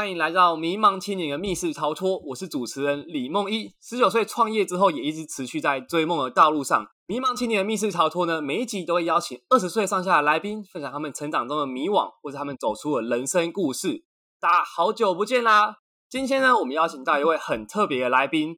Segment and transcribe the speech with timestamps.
[0.00, 2.16] 欢迎来到迷茫青年的密室逃脱。
[2.28, 6.88] 我是主持人李梦一，十九岁创业之后，也一直持续在追梦的道路上。
[7.06, 14.02] 迷茫青年的密室逃脱呢，每一集都会邀请二十岁上下的来宾，分享他们成长中的迷惘，或者他们走出的人生故事。
[14.40, 15.76] 大家好久不见啦！
[16.08, 18.56] 今天呢，我们邀请到一位很特别的来宾，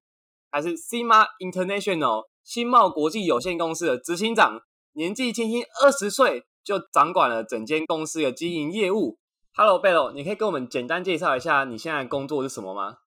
[0.49, 4.61] 还是 CMA International 新茂国际有限公司的执行长，
[4.93, 9.19] 年纪轻轻二十岁就掌管了整间公司的经营业务。
[9.55, 13.01] Hello Bello，你可以跟我们简单介绍一下你现在工作是什么吗？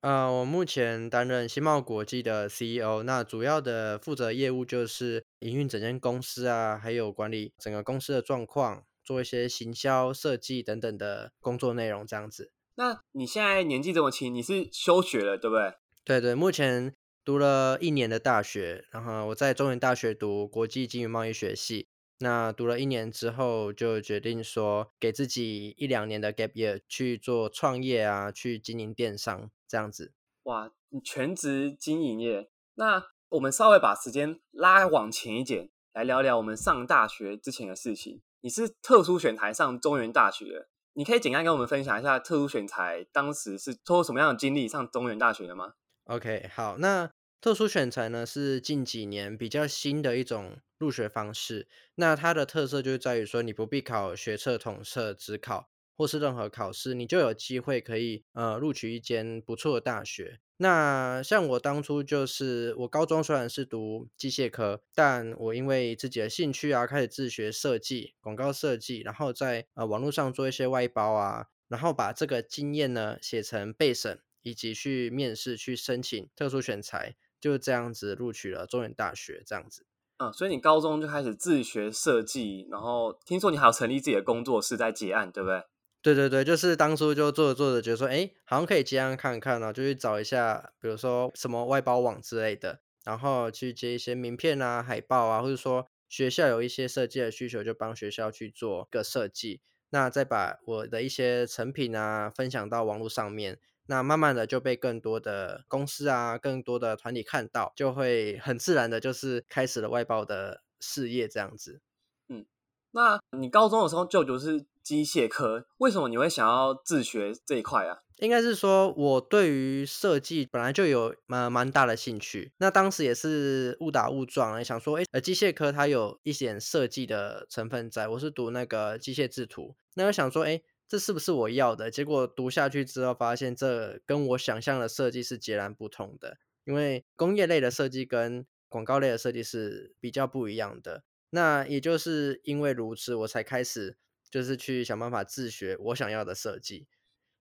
[0.00, 12.50] 呃，我目前担任新茂国际的 CEO，那主要的负责业务就是营运整间公司啊，还有管理整个公司的状况，做一些行销、设计等等的工作内容这样子。
[12.76, 15.74] 那你现在年纪这么轻，你是休学了对不对？
[16.04, 21.88] 对对，目前读了一年的大学，然后我在中原大学读国际经营贸易学系。
[22.22, 30.12] 那读了一年之后，就决定说给自己一两年的 gap year 去做创业啊，去经营电商这样子。
[30.44, 38.22] 哇，你全职经营业，那我们稍微把时间拉往前一点，来聊聊我们上大学之前的事情。
[38.40, 47.10] 你是特殊选材上中原大学的，你可以简单跟我们分享一下特殊选材当时是通过什么样的经历上中原大学的吗？OK，好，那。
[47.42, 60.38] 特殊选材呢是近几年比较新的一种入学方式，那它的特色就在于说，你不必考学测、统测、职考或是任何考试，你就有机会可以呃录取一间不错的大学。
[60.58, 77.16] 那像我当初就是我高中虽然是读机械科，但我因为自己的兴趣啊，开始自学设计、广告设计，然后在呃网络上做一些外包啊，然后把这个经验呢写成备审，以及去面试去申请特殊选材。
[77.42, 79.84] 就这样子录取了中原大学，这样子。
[80.18, 85.64] 嗯，所以你高中就开始自学设计，然后听说你还有成立自己的工作室在结案，对不对？
[86.00, 99.60] 对对对，就是当初就做着做着，觉得说，哎，好像可以接案看看呢，就去找一下，比如说什么外包网之类的，然后去接一些名片啊、海报啊，或者说学校有一些设计的需求，就帮学校去做个设计，
[99.90, 103.58] 那再把我的一些成品啊分享到网络上面。
[103.92, 111.82] 那慢慢的就被更多的公司啊，更多的团体看到，就会很自然的，就是开始了外包的事业这样子。
[112.30, 112.46] 嗯，
[112.92, 117.98] 那你高中的时候就读是机械科，为什么你会想要自学这一块啊？
[118.20, 130.62] 应该是说我对于设计本来就有蛮蛮大的兴趣，那当时也是误打误撞，想说，哎，呃，机械科它有一点设计的成分在，我是读那个机械制图，那我想说，哎。
[130.92, 131.90] 这是不是我要的？
[131.90, 136.36] 结果读下去之后，发现这跟我想象的设计是截然不同的。
[136.64, 141.04] 因为工业类的设计跟广告类的设计是比较不一样的。
[141.30, 143.96] 那也就是因为如此，我才开始
[144.30, 146.86] 就是去想办法自学我想要的设计。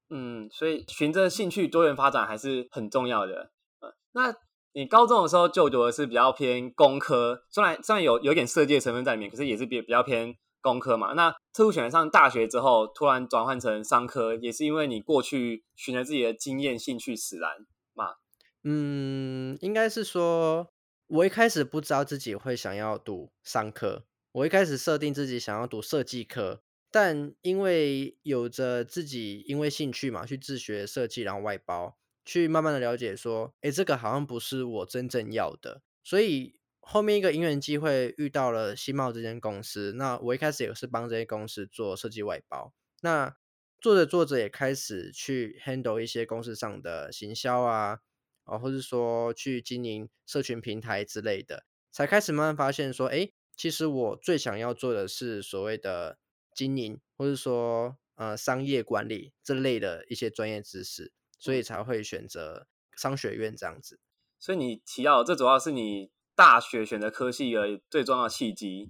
[0.09, 3.51] 嗯，所以循着兴趣多元发展还是很重要的。
[3.81, 4.33] 呃，那
[4.71, 10.37] 你高中的时候就读的是比较偏工科，虽然虽然有有点设计的成分在里面，可是也是比比较偏。
[10.61, 18.15] 工科嘛，那特殊选上大学之后，突然转换成商科，也是因为你过去循着自己的经验、兴趣使然嘛？
[18.63, 20.71] 嗯，应该是说，
[21.07, 26.61] 我一开始不知道自己会想要读商科，我一开始设定自己想要读设计科，
[26.91, 36.60] 但因为有着自己因为兴趣嘛，去自学设计，然后外包，去慢慢的了解说，哎，这个好像不是我真正要的，所以。
[36.83, 43.37] 后面一个因缘机会遇到了新茂这间公司，那我一开始也是帮这些公司做设计外包，那
[43.79, 47.99] 做着做着也开始去 handle 一些公司上的行销啊，
[48.43, 56.17] 啊，或者说去经营社群平台之类的，才开始慢慢发现说，哎，其实我最想要做的是所谓的
[56.53, 62.67] 经营，或者说呃商业管理这类的一些专业知识，所以才会选择
[62.97, 63.99] 商学院这样子。
[64.39, 66.11] 所以你提到这主要是你。
[66.41, 68.89] 大学选择科系的最重要契机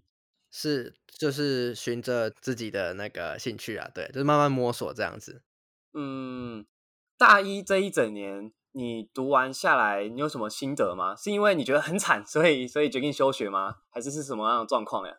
[0.49, 5.43] 是，就是循着自己的那个兴趣啊，对，就是慢慢摸索这样子。
[5.93, 6.65] 嗯，
[7.17, 11.13] 大一这一整年你读完下来，你有什么心得吗？
[11.13, 13.79] 是因为你觉得很惨，所以所以决定休学吗？
[13.89, 15.17] 还是是什么样的状况呀？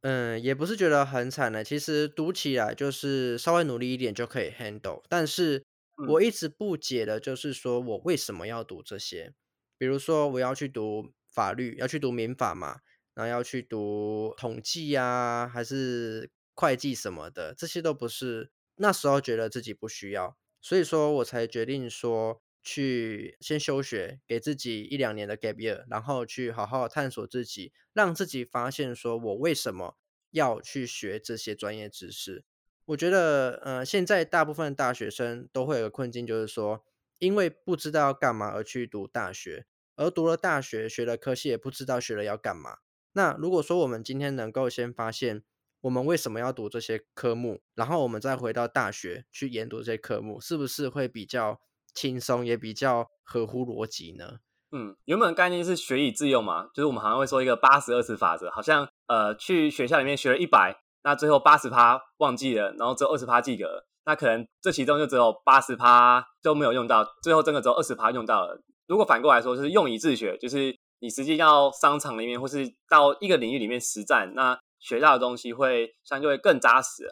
[0.00, 5.04] 嗯，也不是觉得很惨的，其实读起来就是稍微努力一点就可以 handle。
[5.08, 5.62] 但是
[6.08, 9.32] 我一直不解的就是说我为什么要读这些？
[9.78, 11.12] 比如说我要去读。
[11.32, 12.80] 法律要去读民法嘛，
[13.14, 29.96] 然后要去读统计呀，还是会计什么的，这些都不是那时候觉得自己不需要，所以说我才决定说去先休学，给自己一两年的 gap year，然后去好好探索自己，让自己发现说我为什么
[30.30, 32.44] 要去学这些专业知识。
[32.86, 36.84] 我觉得，呃，现在大部分大学生都会有个困境，就是说，
[37.18, 39.66] 因为不知道要干嘛而去读大学，
[39.96, 42.78] 而读了大学学了科系也不知道学了要干嘛。
[43.12, 45.42] 那如果说我们今天能够先发现
[45.82, 51.60] 我们为什么要读这些科目，然后我们再回到大学去研读这些科目，是不是会比较
[51.92, 54.38] 轻松，也比较合乎逻辑呢？
[54.70, 68.62] 嗯，原本概念是学以致用嘛，就是我们好像会说一个八十二十法则，好像呃去学校里面学了一百，那最后八十趴忘记了，然后只有二十趴记得，那可能这其中就只有八十趴都没有用到，最后真的只有二十趴用到了。
[68.92, 77.08] 如果反过来说，就是用以自学，就是你实际到商场里面或是到一个领域里面实战，那学到的东西会相对更扎实。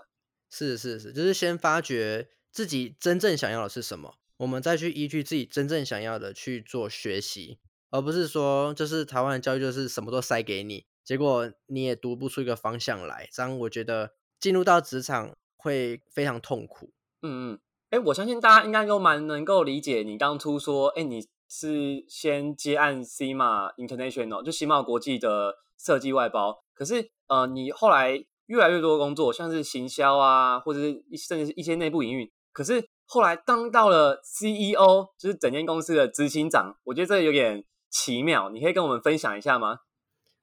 [0.50, 4.17] 是是是，就是先发掘自己真正想要的是什么。
[4.37, 13.26] 我们再去依据自己真正想要的去做学习，而不是说就是台湾的教育就是什么都塞给你，结果你也读不出一个方向来。
[13.33, 16.93] 这样我觉得进入到职场会非常痛苦。
[17.23, 32.88] 嗯嗯，哎，我相信大家应该都蛮能够理解你当初说，哎，你是先接案 C 嘛，International 就新茂国际的设计外包，可是呃，你后来越来越多的工作，像是行销啊，或者是甚至是一些内部营运，可是。
[33.12, 39.81] 后来当到了 CEO，就是整间公司的执行长，我觉得这有点奇妙，你可以跟我们分享一下吗？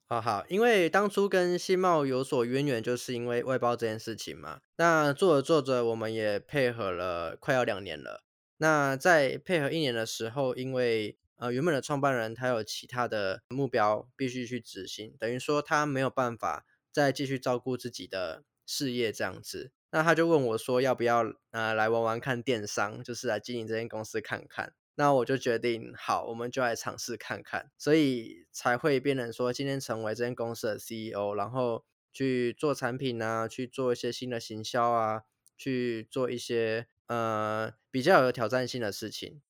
[0.09, 4.59] 好好，因为当初跟新茂有所渊源，就是因为外包这件事情嘛。
[4.75, 8.26] 那做着做着，我们也配合了快要两年了。
[8.57, 19.71] 那在配合一年的时候，因为呃原本的创办人他有其他的目标必须去执行，等于说他没有办法再继续照顾自己的事业这样子。
[19.91, 35.21] 那他就问我说：“要不要呃来玩玩看电商，就是来经营这间公司看看？”那我就决定好，我们就来尝试看看，所以才会变成说今天成为这间公司的 CEO，然后去做产品啊，去做一些新的行销啊，
[35.55, 39.41] 去做一些呃比较有挑战性的事情。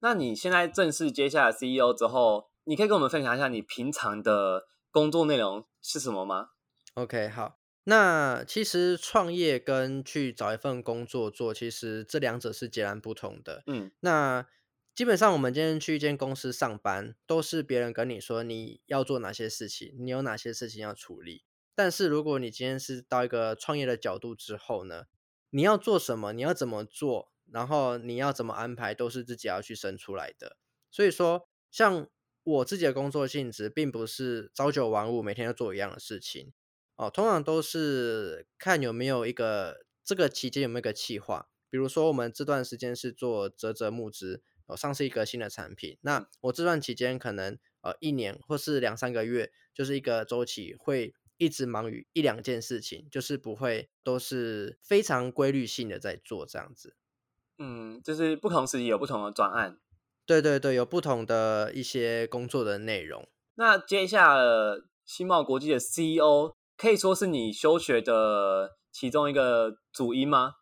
[0.00, 6.50] 那你现在正式接下来 CEO 之后，你可以跟我们分享一下你平常的工作内容是什么吗
[6.94, 7.58] ？OK，好。
[7.86, 13.62] 那其实创业跟去找一份工作做，其实这两者是截然不同的。
[13.66, 14.46] 嗯，那
[14.94, 21.44] 基本上我们今天去一间公司上班，都是别人跟你说你要做哪些事情，你有哪些事情要处理。
[21.74, 25.04] 但是如果你今天是到一个创业的角度之后呢，
[25.54, 30.56] 你要做什么，你要怎么做，然后你要怎么安排，都是自己要去生出来的。
[30.90, 32.08] 所以说，像
[32.42, 36.52] 我自己的工作性质，并不是朝九晚五，每天要做一样的事情。
[36.96, 56.96] 哦，通常都是看有没有一个这个期间有没有一个计划，比如说我们这段时间是做泽泽募资，哦，上市一个新的产品，那我这段期间可能呃一年或是两三个月，就是一个周期，会一直忙于一两件事情，就是不会都是非常规律性的在做这样子。
[57.58, 59.78] 嗯，就是不同时期有不同的专案。
[60.26, 63.28] 对对对，有不同的一些工作的内容。
[63.54, 64.44] 那接下来
[65.04, 66.54] 新茂国际的 CEO。
[66.76, 70.56] 可以说是你休学的其中一个主因吗？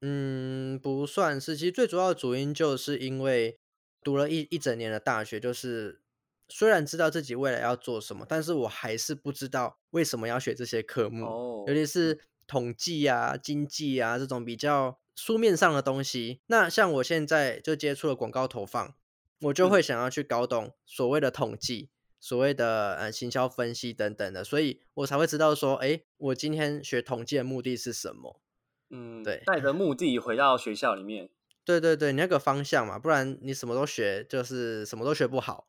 [0.00, 1.56] 嗯，不算是。
[1.56, 3.60] 其实最主要的主因就是因为
[4.02, 6.02] 读了一一整年的大学，就是
[6.48, 11.24] 虽然知道自己未来要做什么，但是我还是不知道为什么要学这些科目。
[11.24, 16.40] 哦，尤其是统计啊、经济啊这种比较书面上的东西。
[16.46, 18.94] 那像我现在就接触了广告投放，
[19.40, 21.90] 我就会想要去搞懂所谓的统计。
[22.20, 28.40] 所谓的呃行销分析等等的，所以我才会知道说，哎，我今天学统计的目的是什么？
[28.88, 31.28] 嗯，对，带着目的回到学校里面。
[31.66, 35.66] 对对对，你那个方向嘛，不然你什么都学，就是什么都学不好。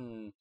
[0.00, 0.32] 嗯，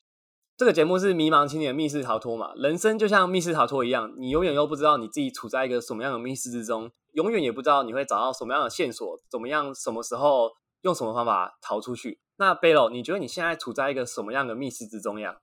[0.56, 10.52] 这个节目是迷茫青年密室逃脱嘛，人生就像密室逃脱一样，你永远又不知道你自己处在一个什么样的密室之中，永远也不知道你会找到什么样的线索，怎么样，什么时候
[10.84, 12.22] 用什么方法逃出去。
[12.38, 15.40] 那贝洛，你觉得你现在处在一个什么样的密室之中呀？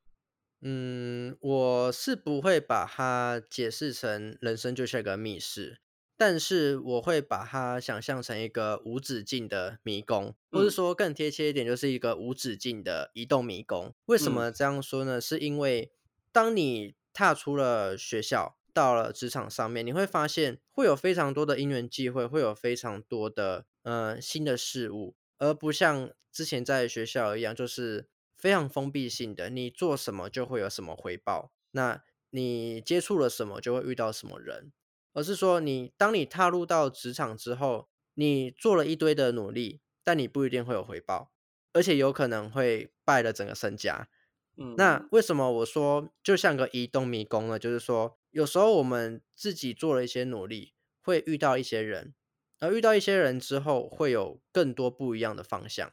[0.62, 5.80] 嗯，我是不会把它解释成人生就像一个密室，
[6.16, 13.94] 但是我会把它想象成一个无止境的迷宫，或者说更贴切一点，就是一个无止境的移动迷宫。
[14.06, 15.20] 为什么这样说呢？
[15.20, 15.92] 是因为
[16.32, 26.11] 当你踏出了学校，到了职场上面，你会发现会有非常多的因缘际会，会有非常多的呃新的事物，而不像。
[26.32, 34.70] 之前在学校一样，就是非常封闭性的，你做什么就会有什么回报，那你接触了什么就会遇到什么人，
[35.16, 41.32] 而是说你当你踏入到职场之后，你做了一堆的努力，但你不一定会有回报，
[41.73, 44.08] 而且有可能会败了整个身家。
[44.56, 47.58] 嗯，那为什么我说就像个移动迷宫呢？
[47.58, 50.75] 就是说有时候我们自己做了一些努力。
[51.06, 52.16] 会遇到一些人，
[52.58, 55.92] 而遇到一些人之后，会有更多不一样的方向。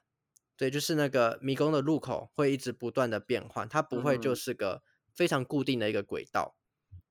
[0.57, 4.81] 对，就是那个迷宫的入口会一直不断的变换，它不会就嗯是个
[5.13, 6.55] 非常固定的一个轨道。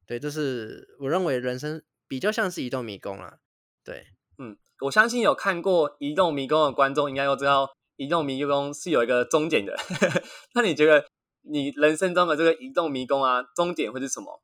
[0.05, 1.81] 对，这是我认为人生
[2.13, 3.39] 比较像是移动迷宫啦。
[3.83, 7.65] 对，嗯，我相信有看过《移动迷宫》的观众应该都知道，
[7.97, 9.75] 《移动迷宫》是有一个终点的。
[10.53, 11.07] 那你觉得
[11.41, 14.43] 你人生中的这个移动迷宫啊，终点会是什么？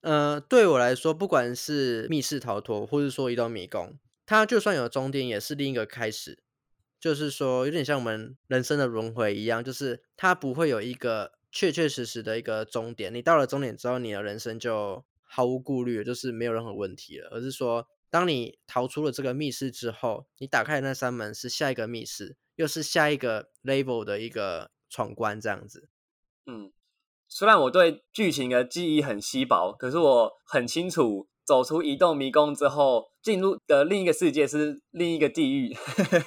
[0.00, 6.42] 呃，对我来说，不管是密室逃脱，或者说移动迷宫，它就算有终点，也是另一个开始。
[6.98, 13.14] 就是说，有点像我们人生的轮回一样，就是它不会有一个确确实实的一个终点。
[13.14, 17.28] 你到了终点之后，你的人生就毫无顾虑，就是没有任何问题了。
[17.32, 25.88] 而是说，当你逃出了这个密室之后，你打开的那扇门是下一个密室，又是下一个 level 的一个闯关，这样子。
[26.46, 26.70] 嗯，
[27.28, 35.74] 虽然我对剧情的记忆很稀薄，可是我很清楚，走出移动迷宫之后，进入的另一个世界是另一个地狱。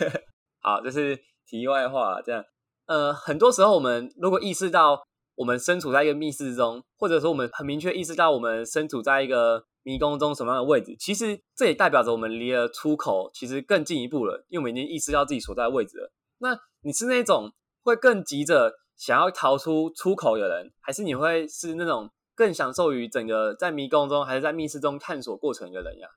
[0.59, 2.21] 好，这是题外话。
[2.21, 2.43] 这样，
[2.87, 5.07] 呃，很多时候我们如果意识到
[5.38, 16.12] 我们身处在一个密室中，或者说我们很明确意识到我们身处在一个迷宫中什么样的位置，其实这也代表着我们离了出口其实更进一步了，因为我们已经意识到自己所在的位置了。
[16.39, 17.53] 那你是那种
[17.84, 26.10] 会更急着想要逃出出口的人，还是你会是那种更享受于整个在迷宫中还是在密室中探索过程的人呀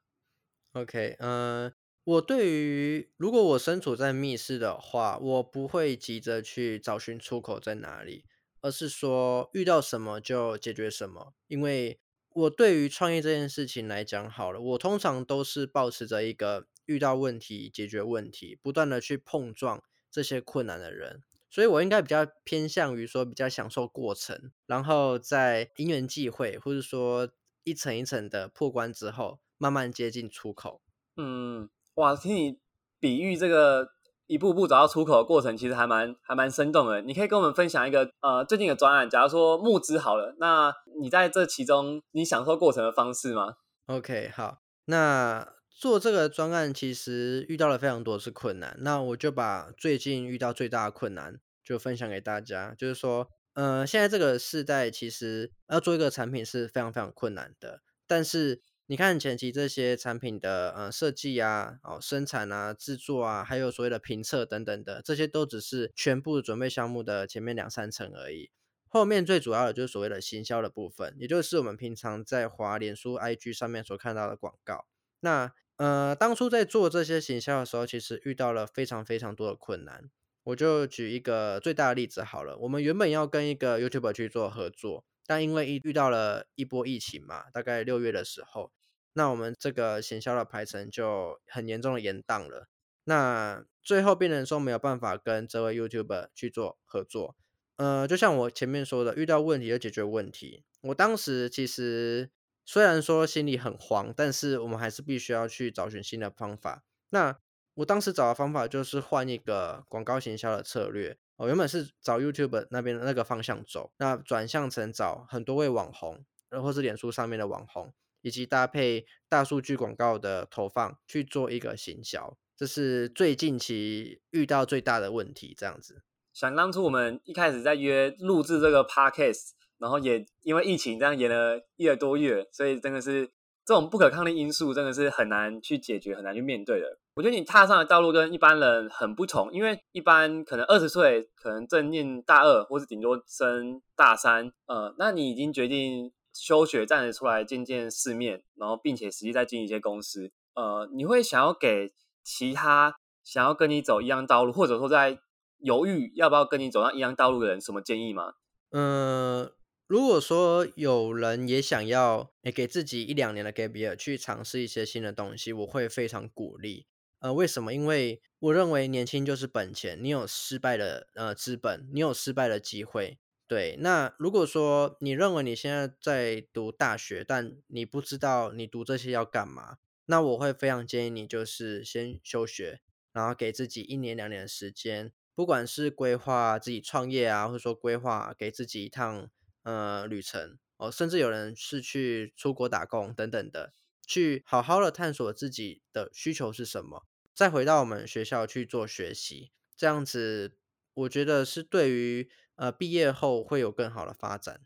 [0.73, 1.73] ？OK，呃，
[2.05, 8.25] 我对于如果我身处在密室的话，我不会急着去找寻出口在哪里，
[8.61, 11.35] 而是说遇到什么就解决什么。
[11.47, 12.01] 因为
[12.31, 21.23] 我对于创业这件事情来讲，好了，我通常都是保持着一个遇到问题解决问题，不断的去碰撞这些困难的人。
[21.53, 27.29] 所以我应该比较偏向于说比较享受过程，然后在因缘际会，或者说
[27.65, 30.81] 一层一层的破关之后，慢慢接近出口。
[31.17, 32.61] 嗯，哇，听你
[33.01, 33.89] 比喻这个
[34.31, 37.03] 一步步找到出口的过程，其实还蛮还蛮生动的。
[37.03, 40.73] 你可以跟我们分享一个呃最近的专案，假如说募资好了，那
[41.03, 43.55] 你在这其中你享受过程的方式吗
[43.87, 68.51] ？OK，好，那做这个专案其实遇到了非常多次困难，那我就把最近遇到最大的困难就分享给大家，就是说，呃，现在这个时代其实要做一个产品是非常非常困难的，但是你看前期这些产品的呃设计啊、哦生产啊、制作啊，还有所谓的评测等等的，这些都只是全部准备项目的前面两三层而已。
[68.89, 74.87] 后面最主要的就是所谓的行销的部分，也就是我们平常在华脸书、IG 上面所看到的广告。
[75.21, 80.11] 那呃，当初在做这些行销的时候，其实遇到了非常非常多的困难。
[80.43, 88.73] 我就举一个最大的例子好了，我们原本要跟一个 YouTuber 去做合作，但因为一遇到了一波疫情嘛，大概六月的时候，
[89.13, 92.69] 那我们这个行销的排程就很严重的延宕了。
[93.05, 97.37] 那最后变成说没有办法跟这位 YouTuber 去做合作。
[97.77, 100.65] 呃，就像我前面说的，遇到问题就解决问题。
[100.83, 102.31] 我当时其实
[102.65, 106.85] 虽然说心里很慌，但是我们还是必须要去找寻新的方法。
[107.09, 107.39] 那
[107.75, 111.19] 我当时找的方法就是换一个广告行销的策略。
[111.37, 122.37] 我、原本是找 YouTube 那边的那个方向走，那转向成找很多位网红，然后是脸书上面的网红，以及搭配大数据广告的投放去做一个行销。
[122.57, 126.03] 这是最近期遇到最大的问题，这样子。
[126.33, 133.27] 想当初我们一开始在约录制这个 podcast，然后也因为疫情这样延了一个多月，所以真的是
[133.65, 136.99] 这种不可抗力因素，真的是很难去解决、很难去面对的。
[137.15, 155.21] 我觉得你踏上的道路跟一般人很不同，因为一般可能二十岁，可能正念大二，或是顶多升大三，呃，那你已经决定休学，站着出来见见世面，然后并且实际在进一些公司，呃，你会想要给其他想要跟你走一样道路，或者说在
[155.59, 158.35] 犹豫要不要跟你走上一样道路的人什么建议吗？
[158.71, 159.51] 嗯，
[159.87, 166.87] 如果说有人也想要诶给自己一两年的 gap year 去尝试一些新的东西，我会非常鼓励。
[167.19, 167.75] 呃，为什么？
[167.75, 173.19] 因为我认为年轻就是本钱，你有失败的呃资本，你有失败的机会。
[173.51, 182.81] 对，那如果说你认为你现在在读大学，但你不知道你读这些要干嘛，那我会非常建议你就是先休学，
[183.13, 189.29] 然后给自己一年两年的时间，不管是规划自己创业啊，或者说规划给自己一趟
[189.65, 193.73] 呃旅程哦，甚至有人是去出国打工等等的，
[194.07, 197.05] 去好好的探索自己的需求是什么，
[197.35, 200.57] 再回到我们学校去做学习，这样子
[200.95, 202.31] 我觉得是对于
[202.61, 204.61] 呃毕业后会有更好的发展。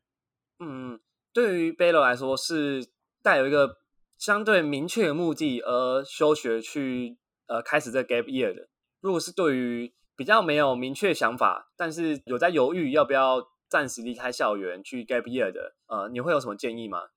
[0.59, 0.99] 嗯，
[1.33, 2.89] 对于 Bello 来说是
[3.23, 3.79] 带有一个
[4.19, 8.69] 相对明确的目的而休学去呃开始这 gap year 的。
[9.01, 17.11] 如果是对于比较没有明确想法，但是有在犹豫要不要暂时离开校园去 gap year 的，呃，你会有什么建议吗？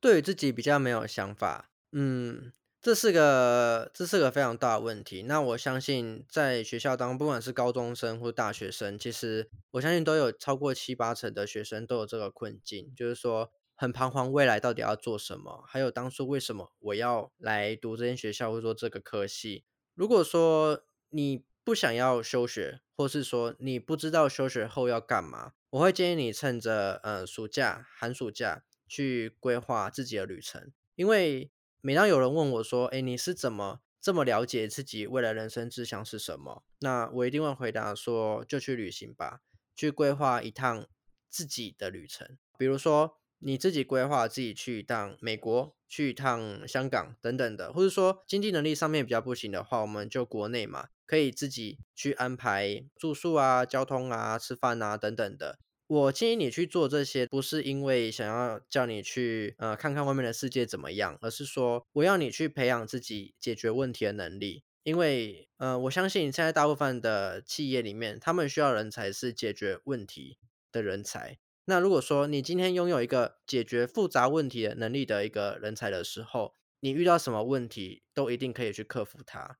[0.00, 2.52] 对于自己比较没有想法，嗯，
[2.86, 5.24] 这是个这是个非常大的问题。
[5.24, 19.64] 那我相信在学校当，不管是高中生或大学生，其实我相信都有超过七八成的学生都有这个困境，就是说很彷徨未来到底要做什么，还有当初为什么我要来读这间学校或者说这个科系。
[19.96, 30.70] 如果说你不想要休学，或是说你不知道休学后要干嘛，我会建议你趁着呃暑假、寒暑假去规划自己的旅程。
[30.94, 39.40] 因为每当有人问我说：“哎，你是怎么这么了解自己未来人生志向是什么？”那我一定会回答说：“就去旅行吧，
[39.74, 40.86] 去规划一趟
[41.28, 42.36] 自己的旅程。
[42.58, 55.60] 比如说你自己规划自己去一趟美国，去一趟香港等等的，或者说经济能力上面比较不行的话，我们就国内嘛。”可以自己去安排住宿啊、交通啊、吃饭啊等等的。
[55.88, 64.64] 我建议你去做这些，不是因为想要叫你去呃看看外面的世界怎么样，而是说我要你去培养自己解决问题的能力。
[64.82, 70.38] 因为呃，我相信现在大部分的企业里面，他们需要人才是解决问题
[70.70, 71.38] 的人才。
[71.64, 79.58] 那如果说你今天拥有一个解决复杂问题的能力的一个人才的时候，你遇到什么问题都一定可以去克服它。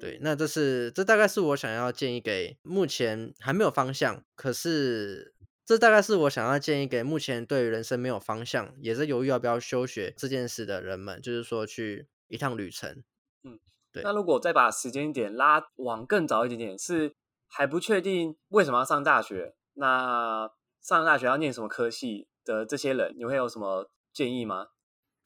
[0.00, 5.34] 对，那这是这大概是我想要建议给目前还没有方向，可是
[5.64, 13.02] 这大概是我想要建议给目前对人生没有方向，也是犹豫要不要休学这件事的人们，就是说去一趟旅程。
[13.42, 13.58] 嗯，
[13.92, 14.04] 对。
[14.04, 17.14] 那如果再把时间点拉往更早一点点，是
[17.48, 20.48] 还不确定为什么要上大学，那
[20.80, 24.68] 上大学要念什么科系的这些人，你会有什么建议吗？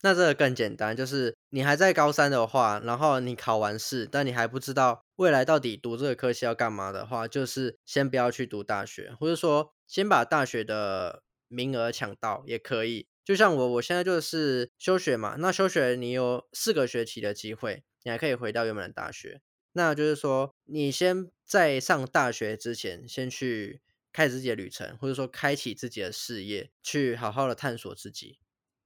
[0.01, 13.07] 那这个更简单，就是你还在高三的话，然后你考完试，但你还不知道未来到底读这个科系要干嘛的话，就是先不要去读大学，或者说先把大学的名额抢到也可以。
[13.23, 19.41] 就像我，我现在就是休学嘛，那休学你有四个学期的机会，你还可以回到原本的大学。
[19.73, 23.81] 那就是说，你先在上大学之前，先去
[24.13, 28.39] 开始自己的旅程，或者说开启自己的事业，去好好的探索自己。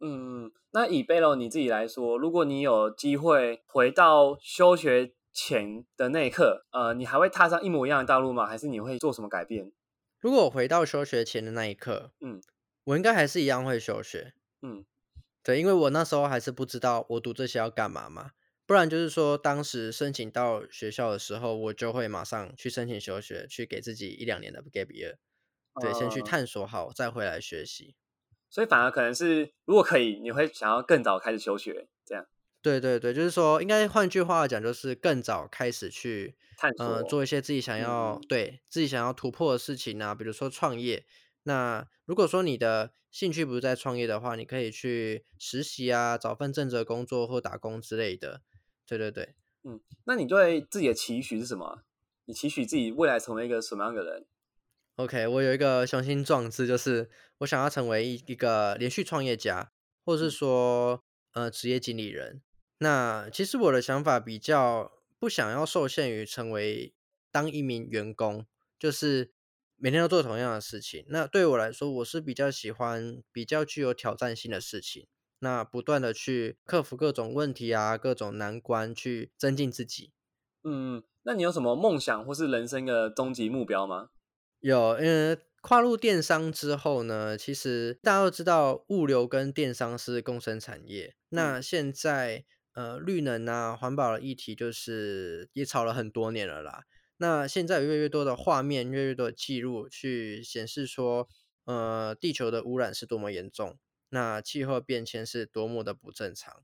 [0.03, 8.47] 嗯，那以贝洛你自己来说，如果你有机会回到休学前的那一刻，呃，你还会踏上一模一样的道路吗？
[8.47, 9.71] 还是你会做什么改变？
[10.19, 12.41] 如果我回到休学前的那一刻，嗯，
[12.85, 14.33] 我应该还是一样会休学，
[14.63, 14.83] 嗯，
[15.43, 18.31] 对，因为我那时候还是不知道我读这些要干嘛嘛，
[18.65, 25.17] 不然就是说当时申请到学校的时候，我就会马上去申请休学，去给自己一两年的 gap year，
[25.79, 27.95] 对，先去探索好，再回来学习。
[28.51, 32.25] 所以反而可能是，如果可以，你会想要更早开始休学，这样。
[32.61, 41.05] 对对对，就是说，应该换句话讲，就是更早开始去探索，做一些自己想要对自己想要突破的事情啊，比如说创业。
[41.43, 48.41] 那如果说你的兴趣不是在创业的话，你可以去实习啊，找份正职工作或打工之类的。
[48.85, 49.33] 对对对，
[49.63, 51.83] 嗯，那你对自己的期许是什么？
[52.25, 54.25] 你期许自己未来成为一个什么样的人
[54.95, 59.71] ？OK，我有一个雄心壮志，就是我想要成为一一个连续创业家，
[60.05, 62.41] 或是说呃职业经理人。
[62.79, 66.93] 那其实我的想法比较不想要受限于成为
[67.31, 68.45] 当一名员工，
[68.79, 69.31] 就是
[69.77, 71.05] 每天都做同样的事情。
[71.09, 75.07] 那对我来说，我是比较喜欢比较具有挑战性的事情。
[75.39, 80.11] 那不断的去克服各种问题啊，各种难关，去增进自己。
[80.63, 84.09] 嗯，那你有什么梦想或是人生的终极目标吗？
[84.61, 91.15] 有，因为跨入电商之后呢，其实大家都知道物流跟电商是共生产业。
[91.29, 96.83] 那现在呃，绿能啊、环保的议题就是也炒了很多年了啦。
[97.17, 101.27] 那现在有越来越多的画面、越来越多的记录去显示说，
[101.65, 103.77] 呃，地球的污染是多么严重，
[104.09, 106.63] 那气候变迁是多么的不正常。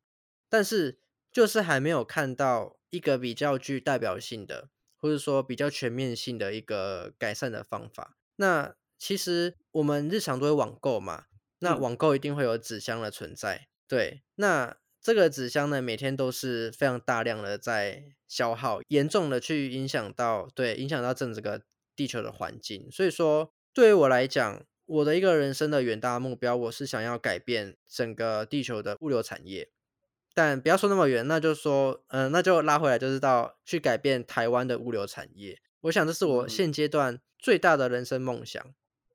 [0.50, 1.00] 但是
[1.32, 4.70] 就是还没有看到一个比较具代表性的。
[5.00, 8.18] 或者说比较全面性的一个改善的方法。
[8.38, 11.26] 那其实我们日常都会网购嘛，
[11.60, 13.68] 那网购一定会有纸箱的存在。
[13.88, 21.62] 对，那这个纸箱呢，每天都是非常大量的在消耗，严重的去影响到对影响到整个
[21.96, 22.92] 地球的环境。
[22.92, 29.70] 所以说，对于我来讲，我的一个人生的远大目标，我是想要改变整个地球的物流产业。
[30.38, 35.60] 但不要说那么远，那就说，嗯，那就拉回来，就是到去改变台湾的物流产业。
[35.82, 38.64] 我想这是我现阶段最大的人生梦想。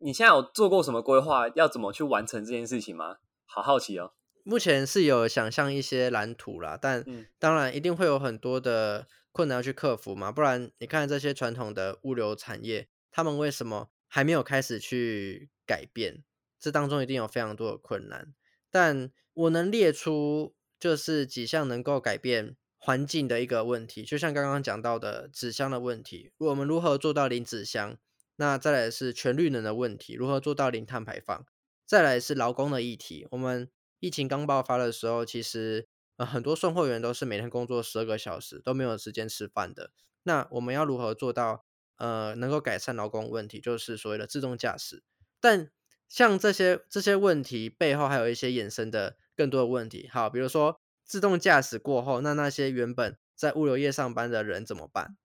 [0.00, 1.48] 你现在有做过什么规划？
[1.50, 3.18] 要怎么去完成这件事情吗？
[3.46, 4.14] 好好奇哦。
[4.42, 16.24] 目前是有想象一些蓝图啦，但嗯当然一定会有很多的困难要去克服嘛，不然你看这些传统的物流产业，他们为什么还没有开始去改变？
[16.58, 18.34] 这当中一定有非常多的困难，
[18.72, 27.96] 但我能列出就是几项能够改变环境的一个问题，就像刚刚讲到的纸箱的问题，我们如何做到零纸箱？
[28.34, 31.46] 那再来是全绿能的问题，如何做到零碳排放？
[31.86, 39.92] 再来是劳工的议题，我们疫情刚爆发的时候，其实呃很多送货员都是每天工作十二个小时，都没有时间吃饭的。
[40.24, 41.64] 那我们要如何做到
[41.98, 45.04] 呃能够改善劳工问题，就是所谓的自动驾驶。
[45.40, 45.70] 但
[46.08, 50.08] 像这些这些问题背后还有一些衍生的更多的问题。
[50.12, 55.16] 好，比如说自动驾驶过后，那那些原本在物流业上班的人怎么办？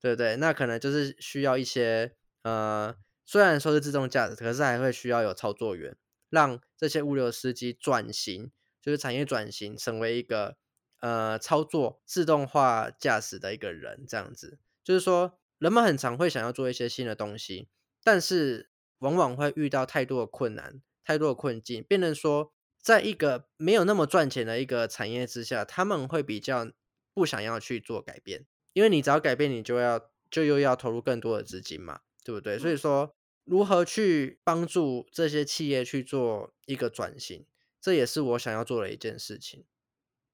[0.00, 0.36] 对不对？
[0.36, 5.96] 那可能就是需要一些呃，虽然说是自动驾驶，可是还会需要有操作员，
[6.28, 8.50] 让这些物流司机转型，
[8.80, 10.56] 就是产业转型成为一个
[11.00, 14.58] 呃操作自动化驾驶的一个人，这样子。
[14.82, 17.68] 就是说，人们很常会想要做一些新的东西，
[18.02, 22.52] 但是往往会遇到太多的困难、太多的困境，变成说，
[22.82, 26.66] 在一个没有那么赚钱的一个产业之下，他们会比较
[27.14, 32.58] 不想要去做改变，因为你只要改变，你就要就又要投入更多的资金嘛，对不对？
[32.58, 33.14] 所以说，
[33.44, 37.46] 如何去帮助这些企业去做一个转型，
[37.80, 39.64] 这也是我想要做的一件事情。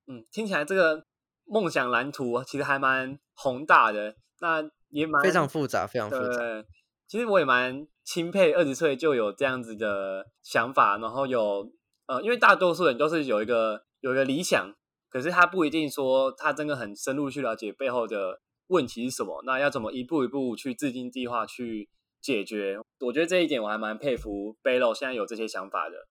[0.07, 1.05] 嗯，听起来这个
[1.45, 6.39] 梦想蓝图其实还蛮宏大的，那也蛮非常复杂，非常复杂。
[6.39, 6.67] 对，
[7.07, 11.71] 其实我也蛮钦佩二十岁就有这样子的想法，然后有
[12.09, 14.75] 呃，因为大多数人都是有一个有一个理想，
[15.11, 21.89] 可是他不一定说他真的很深入去了解背后的问题是什么，那要怎么一步一步去制定计划去
[22.21, 22.79] 解决？
[23.01, 26.09] 我觉得这一点我还蛮佩服 Bello 现在有这些想法的。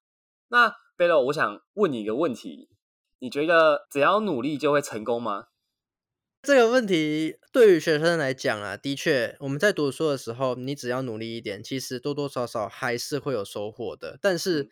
[0.50, 2.70] 那 Bello，我想问你一个问题，
[3.20, 5.48] 你觉得只要努力就会成功吗？
[6.44, 14.18] 这个问题对于学生来讲啊，的确，我们在读书的时候，你只要努力一点，其实多多少少还是会有收获的。
[14.22, 14.70] 但是，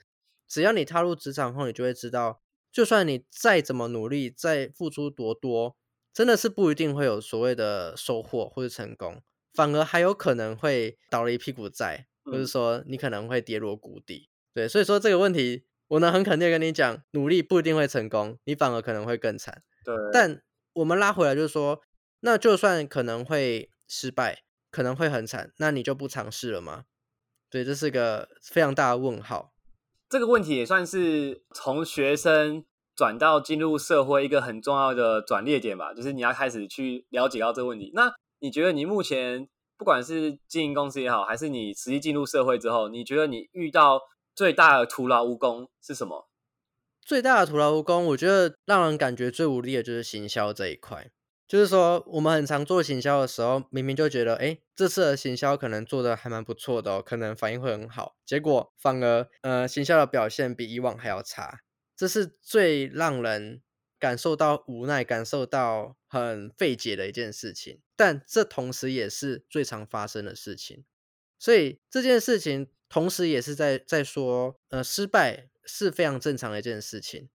[0.48, 5.76] 只要你踏入职场后，你就会知道，就算你再怎么努力，再付出多多，
[6.14, 9.22] 真的是不一定会有所谓的收获或者成功，
[9.54, 14.30] 反而还有可能会倒了一屁股债，或者说你可能会跌落谷底。
[14.54, 19.64] 对，所以说这个问题，我能很肯定跟你讲，努力不一定会成功，你反而可能会更惨。
[19.84, 20.42] 对，但
[20.74, 21.82] 我们拉回来就是说，
[22.22, 26.86] 那就算可能会失败，可能会很惨，那你就不尝试了吗？
[27.50, 29.55] 对，这是个非常大的问号。
[30.16, 32.64] 这个问题也算是从学生
[32.96, 37.92] 转到进入社会一个很重要的转捩点吧，就是你要开始去了解到这个问题。
[37.94, 44.00] 那你觉得你目前不管是经营公司也好，还是你实际进入社会之后，你觉得你遇到
[44.34, 46.30] 最大的徒劳无功是什么？
[47.02, 51.12] 最大的徒劳无功，我觉得让人感觉最无力的就是行销这一块。
[51.48, 61.62] 就是说，我们很常做行销的时候，明明就觉得，哎，这次的行销可能做的还蛮不错的哦，可能反应会很好，结果反而，呃，行销的表现比以往还要差，
[61.96, 63.62] 这是最让人
[64.00, 67.82] 感受到无奈、感受到很费解的一件事情。
[67.96, 70.84] 但这同时也是最常发生的事情，
[71.40, 75.50] 所以这件事情同时也是在在说，呃，失败。
[75.68, 77.28] 是非常正常的一件事情。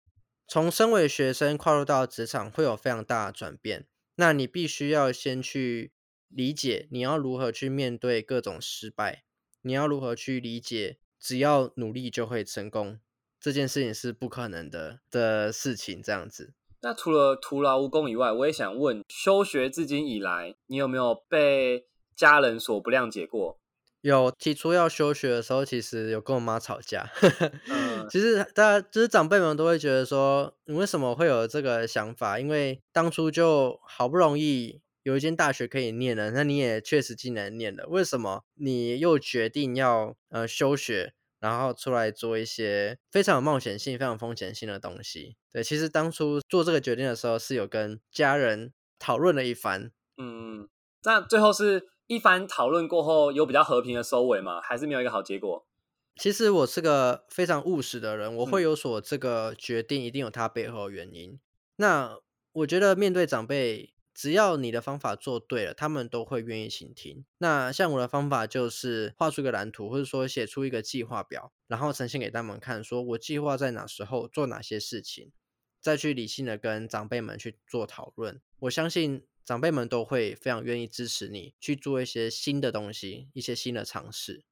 [0.47, 3.87] 从身为学生跨入到职场，会有非常大的转变。
[4.19, 5.93] 那你必须要先去
[6.27, 9.23] 理解，你要如何去面对各种失败，
[9.61, 12.99] 你要如何去理解，只要努力就会成功
[13.39, 16.03] 这件事情是不可能的的事情。
[16.03, 16.53] 这样子。
[16.81, 23.57] 那除了徒劳无功以外，我也想问，休学至今以来，你有没有被家人所不谅解过？
[24.01, 27.09] 有提出要休学的时候，其实有跟我妈吵架。
[27.69, 32.39] 嗯其实大家就是长辈们都会觉得说，你为什么会有这个想法？
[32.39, 45.35] 因为当初就好不容易有一间大学可以念了，那你也确实进来念了，为什么你又决定要呃休学，然后出来做一些非常有冒险性、非常风险性的东西？
[45.51, 49.91] 对，其实当初做这个决定的时候，是有跟家人讨论了一番。
[50.17, 50.67] 嗯，
[51.03, 54.59] 那最后是一番讨论过后，有比较和平的收尾吗？
[54.59, 55.67] 还是没有一个好结果？
[56.15, 61.39] 其实我是个非常务实的人，我会嗯有所这个决定，一定有它背后的原因。
[61.75, 62.17] 那
[62.51, 67.23] 我觉得面对长辈，只要你的方法做对了，他们都会愿意倾听。
[67.37, 75.31] 那像我的方法就是画出一个蓝图，或者说写出一个计划表，然后呈现给他们看，说我计划在哪时候做哪些事情，
[75.79, 78.41] 再去理性的跟长辈们去做讨论。
[78.61, 84.43] 我相信长辈们都会非常愿意支持你去做一些新的东西，一些新的尝试。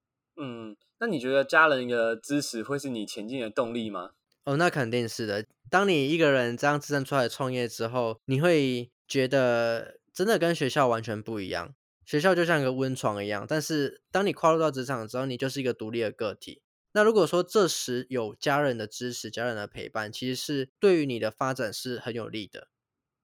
[0.42, 4.14] 嗯，那你觉得家人的支持会是你前进的动力吗？
[4.46, 5.46] 哦，那肯定是的。
[5.70, 11.76] 当你一个人这样自身出来创业之后，你会觉得真的跟学校完全不一样。
[12.04, 16.64] 学校就像一个温床一样，但是当你跨入到职场之后，你就是一个独立的个体。
[16.94, 22.70] 那如果说这时有家人的支持、家人的陪伴，其实是对于你的发展是很有利的。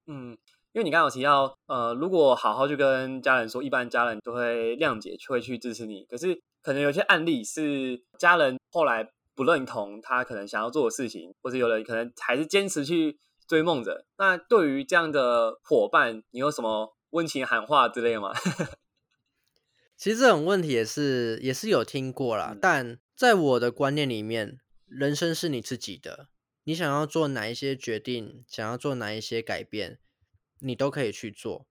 [0.05, 0.37] 嗯，
[0.73, 6.03] 因为你刚刚有提到，呃，如果好好去跟家人说，一般家人都会谅解，就会去支持你。
[6.05, 14.05] 可是可能有些案例是家人后来不认同他可能想要做的事情，或者有人可能还是坚持去追梦着。
[14.17, 16.95] 那对于这样的伙伴，你有什么？
[17.13, 18.33] 温情喊话之类的吗？
[19.95, 24.57] 其实这种问题也是也是有听过啦，但在我的观念里面，
[24.87, 26.29] 人生是你自己的，
[26.63, 29.99] 你想要做哪一些决定，想要做哪一些改变，
[30.63, 31.67] 你都可以去做。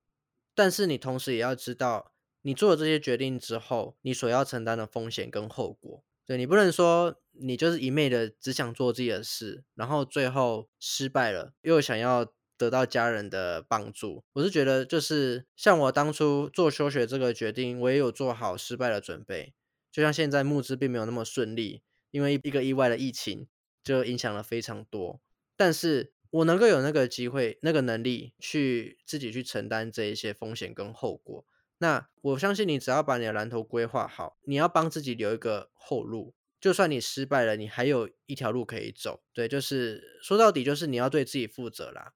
[0.55, 6.05] 但是你同时也要知道，你做了这些决定之后，你所要承担的风险跟后果。
[6.25, 12.33] 对你不能说你就是一昧的只想做自己的事，然后最后失败了，又想要。
[12.59, 19.53] 得到家人的帮助，我是觉得就是像我当初做休学这个决定，我也有做好失败的准备。
[19.91, 23.49] 就像现在募资并没有那么顺利，因为一个意外的疫情
[23.83, 25.21] 就影响了非常多。
[25.57, 31.47] 但是我能够有那个机会、那个能力去自己去承担这一些风险跟后果。
[31.79, 36.35] 那我相信你只要把你的蓝图规划好，你要帮自己留一个后路。
[36.61, 39.25] 就算你失败了，你还有一条路可以走。
[39.35, 42.13] 对，就是说到底，就是你要对自己负责啦。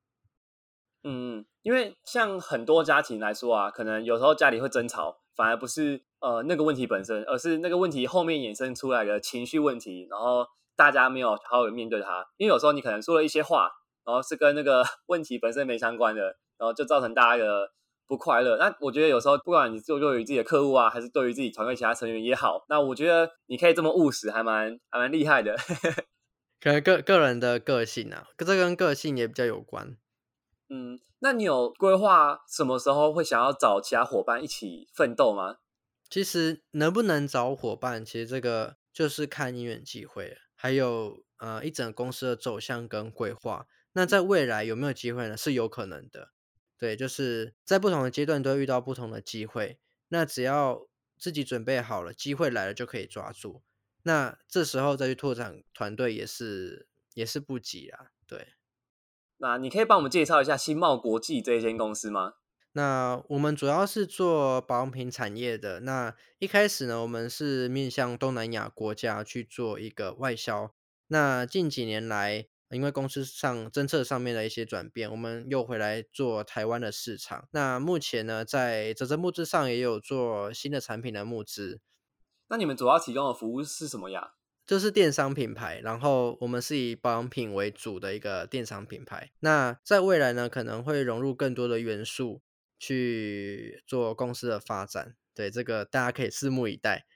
[1.02, 12.26] 嗯，因为像很多家庭来说啊，可能有时候家里会争吵，反而不是呃那个问题本身，而是那个问题后面衍生出来的情绪问题，然后大家没有好好的面对它。
[12.36, 13.72] 因为有时候你可能说了一些话，
[14.06, 16.22] 然后是跟那个 问题本身没相关的，
[16.56, 17.72] 然后就造成大家的
[18.06, 18.56] 不快乐。
[18.56, 25.56] 那我觉得有时候不管你做对于自己的客户啊，还是对于自己团队其他成员也好，那我觉得你可以这么务实，还蛮还蛮厉害的。
[26.58, 29.96] 可能个个人的个性啊，这跟个性也比较有关。
[30.68, 35.56] 嗯，那你有规划什么时候会想要找其他伙伴一起奋斗吗？
[36.08, 43.66] 其实能不能找伙伴，其实这个就是看因缘机会，还有呃一整公司的走向跟规划。
[43.96, 45.34] 那在未来有没有机会呢？
[45.34, 46.32] 是有可能的。
[46.76, 49.78] 对，就是在不同的阶段都会遇到不同的机会。
[50.08, 53.62] 那只要自己准备好了，机会来了就可以抓住。
[54.02, 58.10] 那这时候再去拓展团队也是也是不急啦。
[58.26, 58.48] 对。
[59.38, 62.34] 那你可以帮我们介绍一下新茂国际这一间公司吗？
[62.72, 65.80] 那我们主要是做保养品产业的。
[65.80, 70.74] 那一开始呢，我们是面向东南亚国家去做一个外销。
[71.06, 77.48] 那近几年来，因为公司上政策上面的一些转变，我们又回来做台湾的市场。
[77.52, 81.80] 那目前呢，在泽泽募资上也有做新的产品的募资。
[82.48, 84.32] 那你们主要提供的服务是什么呀？
[84.66, 89.30] 就是电商品牌，然后我们是以保养品为主的一个电商品牌。
[89.38, 92.42] 那在未来呢，可能会融入更多的元素
[92.78, 95.14] 去做公司的发展。
[95.32, 97.06] 对这个，大家可以拭目以待。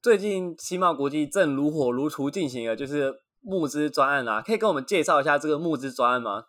[0.00, 6.46] 最近新茂国际正如火如荼进行了就是募资专案啊，可以跟我们介绍一下这个募资专案吗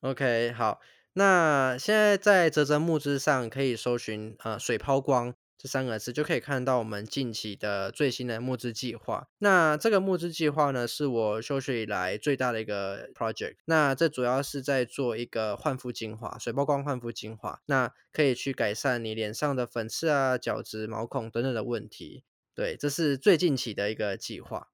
[0.00, 0.80] ？OK，好，
[1.12, 5.34] 那现在在泽泽募资上可以搜寻呃水抛光。
[5.58, 9.28] 这三个字就可以看到我们近期的最新的募资计划。
[9.38, 13.58] 那这个募资计划呢，是我休学以来最大的一个 project。
[13.66, 22.24] 那这主要是在做一个焕肤精华，水抛光焕肤精华，那可以去改善你脸上的粉刺啊、角质、毛孔等等的问题。
[22.56, 24.71] 对，这是最近期的一个计划。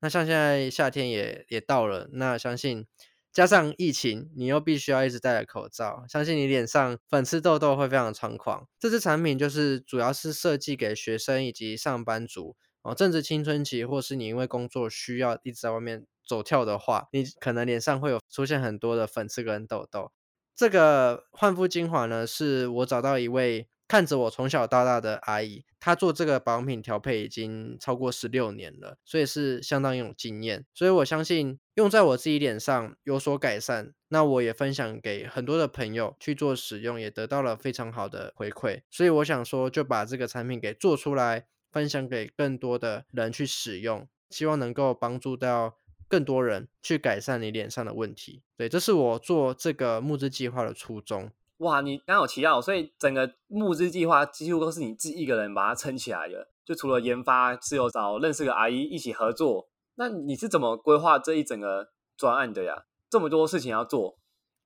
[0.00, 2.86] 那像现在夏天也也到了，那相信。
[3.32, 8.66] 加上疫情，你又必须要一直戴着口罩，相信你脸上粉刺痘痘会非常猖狂。
[8.76, 20.10] 这支产品就是主要是设计给学生以及上班族哦，正值青春期，或是你因为工作需要一直在外面走跳的话，你可能脸上会有出现很多的粉刺跟痘痘。
[20.56, 23.68] 这个焕肤精华呢，是我找到一位。
[23.90, 30.64] 看着我从小到大的阿姨，她做这个保养品调配已经超过十六年了，所以是相当有经验。
[30.72, 38.82] 所以我相信用在我自己脸上有所改善，那我也分享给很多的朋友去做使用，也得到了非常好的回馈。
[38.88, 48.44] 所以我想说，就把这个产品给做出来，分享给更多的人去使用，希望能够帮助到更多人去改善你脸上的问题。
[48.56, 51.32] 对，这是我做这个募资计划的初衷。
[51.60, 56.48] 哇，你刚有提到，所以整个募资计划几乎都是你自己一个人把它撑起来的。
[56.64, 59.68] 就除了研发，是有找认识的阿姨一起合作。
[59.96, 62.84] 那你是怎么规划这一整个专案的呀？
[63.10, 64.18] 这么多事情要做。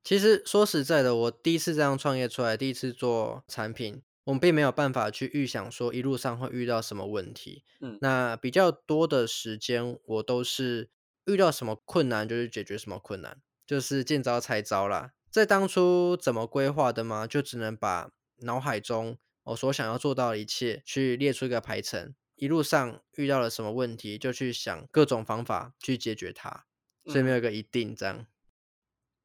[0.05, 7.65] 其实说实在的，我第一次这样创业出来，第一次做产品，我们并没有办法去预想说一路上会遇到什么问题。
[7.81, 10.91] 嗯，那比较多的时间，我都是
[11.25, 15.11] 遇到什么困难就是解决什么困难，就是见招拆招啦。
[15.35, 17.27] 在当初怎么规划的吗？
[17.27, 26.67] 就只能把脑海中我所想要做到的一切去列出一个排程，一路上遇到了什么问题，就去想各种方法去解决它，
[27.07, 28.29] 所以没有一个一定这样。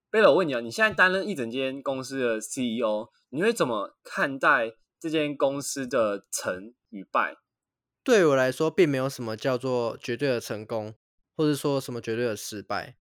[0.10, 7.38] 贝勒，我问你啊，你现在担任一整间公司的 CEO，你会怎么看待这间公司的成与败？
[8.04, 10.96] 对我来说，并没有什么叫做绝对的成功，
[11.36, 12.96] 或者说什么绝对的失败。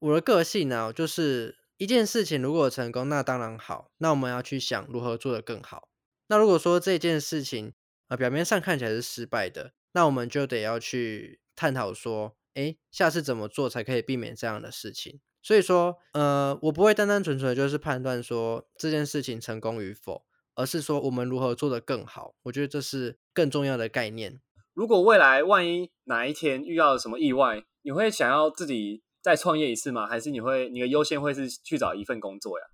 [0.00, 5.88] 我的个性呢，就是一件事情如果成功，那当然好，那我们要去想如何做得更好。
[6.26, 7.72] 那如果说这件事情
[8.08, 15.20] 啊，表面上看起来是失败的，那我们就得要去探讨说，哎，下次怎么做才可以避免这样的事情？
[15.40, 22.34] 所以说，呃，我不会单单纯纯的就是判断说这件事情成功与否，而是说我们如何做得更好。
[22.42, 24.38] 我觉得这是更重要的概念。
[24.74, 30.06] 如果未来万一哪一天遇到了什么意外，你会想要自己再创业一次吗？
[30.06, 32.66] 还是你会你的优先会是去找一份工作呀？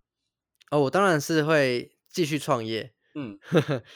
[0.71, 2.93] 哦，我当然是会继续创业。
[3.15, 3.39] 嗯，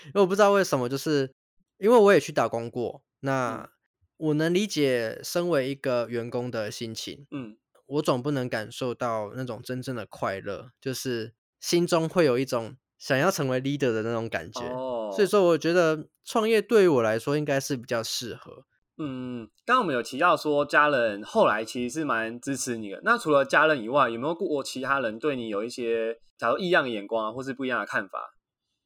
[0.06, 1.32] 因为我不知道为什么，就是
[1.78, 3.70] 因为我也去打工过，那
[4.16, 7.26] 我能理解身为一个员工的心情。
[7.30, 7.56] 嗯。
[7.86, 14.60] 我总不能感受到那种真正的快乐，就是心中会有一种想要成为 leader 的那种感觉。
[14.60, 18.64] 哦，所以说我觉得创业对于我来说应该是比较适合。
[19.02, 23.00] 嗯，刚刚我们有提到说家人后来其实是蛮支持你的。
[23.02, 28.34] 那除了家人以外，有没有过其他人对你有一些假如异样的眼光，或是不一样的看法？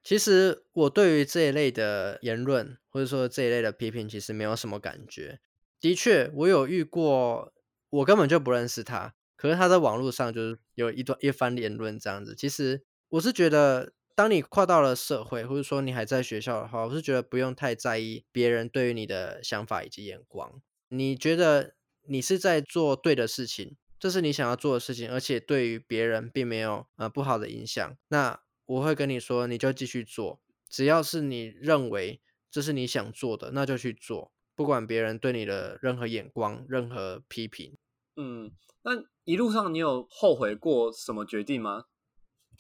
[0.05, 5.41] 其实我对于这一类的言论，或者说这一类的批评，其实没有什么感觉。
[5.81, 7.53] 的确，我有遇过。
[7.91, 12.35] 我根本就不认识他，可是他在网络上就是有一段一番言论这样子。
[12.35, 20.63] 其实我是觉得，当你跨到了社会，或者说你还在学校的话，我是觉得不用太在意别人对于你的想法以及眼光。
[20.89, 21.75] 你觉得
[22.07, 30.41] 你是在做对的事情，这是你想要做的事情，而且对于别人并没有呃不好的影响，那我会跟你说，你就继续做。
[30.69, 37.77] 只要是你认为这是你想做的，那就去做，不管别人对你的任何眼光、任何批评。
[38.17, 38.93] 嗯，那
[39.25, 41.87] 一路上你有后悔过什么决定吗？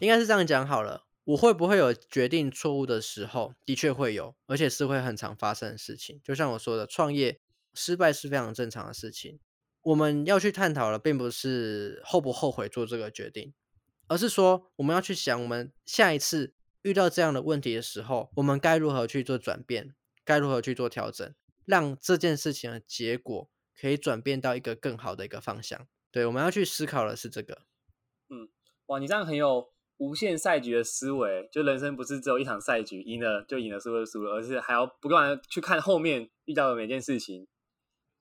[0.01, 1.07] 应该是这样讲好了。
[1.25, 3.55] 我会不会有决定错误的时候？
[3.65, 6.21] 的确会有，而且是会很常发生的事情。
[6.23, 7.41] 就像我说的，创业
[7.73, 9.41] 失败是非常正常的事情。
[9.83, 13.53] 我们要去探讨的，并不是后不后悔做这个决定，
[14.07, 21.35] 而是说我们要去想，我们下一次遇到这样的问题的时候，我们该如何去做转变，该如何去做调整，
[21.65, 23.51] 让这件事情的结果。
[23.77, 25.89] 可以转变到一个更好的一个方向。
[26.13, 27.63] 对，我们要去思考的是这个。
[28.29, 28.49] 嗯，
[28.87, 31.49] 哇，你这样很有无限赛局的思维。
[31.53, 37.47] 就人生不是只有一场赛局，赢了就赢了，输了输了，而是还要不断去看后面遇到的每件事情。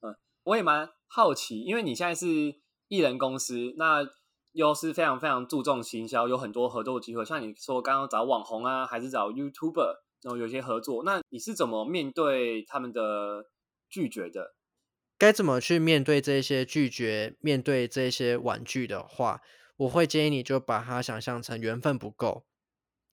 [0.01, 2.27] 嗯，我也蛮好奇，因为你现在是
[2.88, 4.07] 艺人公司，那
[4.51, 7.25] 又是非常非常注重行销，有很多合作机会。
[7.25, 13.45] 像你说刚刚找网红啊，还是找 YouTuber，然后有些合作，那你是怎么面对他们的
[13.89, 14.53] 拒绝的？
[15.17, 17.36] 该怎么去面对这些拒绝？
[17.39, 19.41] 面对这些婉拒的话，
[19.77, 22.45] 我会建议你就把它想象成缘分不够。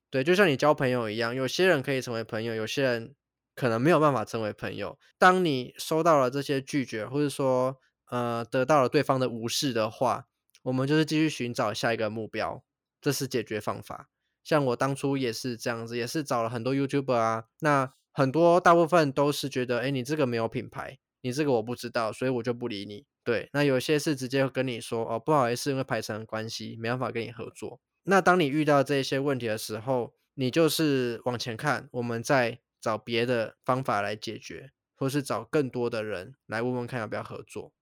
[0.09, 3.15] 对，就像你交朋友一样，有些人可以成为朋友，有些人
[3.55, 4.99] 可能没有办法成为朋友。
[5.17, 7.77] 当你收到了这些拒绝，或者说
[8.09, 10.27] 呃得到了对方的无视的话，
[10.63, 12.63] 我们就是继续寻找下一个目标，
[12.99, 14.09] 这是解决方法。
[14.43, 20.99] 像我当初也是这样子，也是找了很多 YouTuber 啊，那很多大部分都是觉得，哎，你这个没有品牌。
[21.21, 23.05] 你这个我不知道，所以我就不理你。
[23.23, 27.79] 对，那有些是直接跟你说哦，不好意思，因为排程关系，没办法跟你合作。
[28.03, 37.73] 那当你遇到这些问题的时候，你就是往前看，我们再找别的方法来解决，或是找更多的人来问问看要不要合作。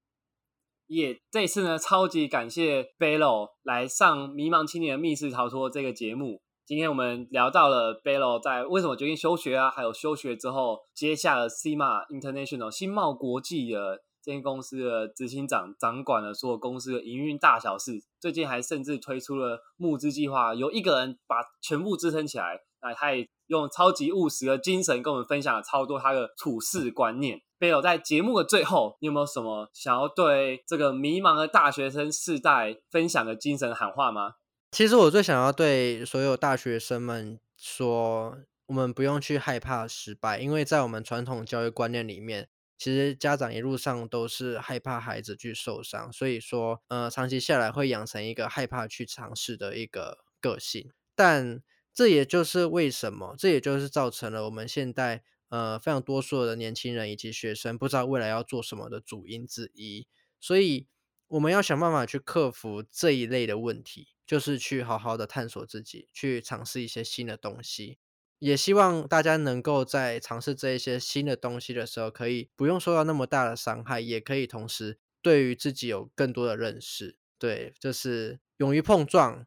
[0.87, 6.41] 也这次呢，超级感谢 Bello 来上《迷茫青年的密室逃脱》这个节目。
[6.69, 17.93] 今天我们聊到了 Belo 在为什么决定休学啊，还有休学之后接下了 CMA International 新茂国际的这间公司的执行长，掌管了所有公司的营运大小事。
[18.19, 22.59] 最近还甚至推出了募资计划，由一个人把全部支撑起来。
[22.83, 27.41] 那他也用超级务实的精神跟我们分享了超多他的处事观念。
[27.59, 34.33] Bell 在节目的最后，你有没有什么想要对这个迷茫的大学生世代分享的精神喊话吗？
[34.71, 42.47] 其实我最想要对所有大学生们说，我们不用去害怕失败，因为在我们传统教育观念里面，
[42.77, 50.91] 其实家长一路上都是害怕孩子去受伤，所以说，呃，长期下来会养成一个害怕去尝试的一个个性。
[51.15, 51.61] 但
[51.91, 60.07] 这也就是为什么，这也就是造成了我们现在呃非常多数的年轻人以及学生不知道未来要做什么的主因之一。
[60.39, 60.87] 所以。
[61.29, 67.97] 我们要想办法去克服这一类的问题，就是去好好的探索自己，去尝试一些新的东西。
[68.39, 77.17] 也希望大家能够在尝试这一些新的东西的时候，可以不用受到那么大的伤害，也可以同时对于自己有更多的认识。
[77.37, 79.45] 对，就是勇于碰撞，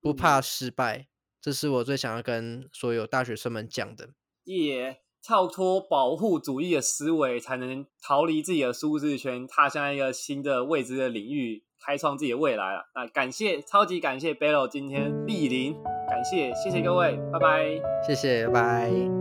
[0.00, 1.08] 不怕失败，
[1.40, 4.10] 这是我最想要跟所有大学生们讲的。
[4.44, 12.82] 也跳脱保护主义的思维，才能逃离自己的舒适圈，踏向一个新的未知的领域，开创自己的未来了。
[12.94, 15.74] 那感谢，超级感谢 Bello 今天莅临，
[16.08, 19.17] 感谢，谢谢各位，拜拜，谢谢，拜拜。